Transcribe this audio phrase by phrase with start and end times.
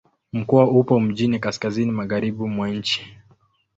[0.33, 3.05] Mkoa upo mjini kaskazini-magharibi mwa nchi.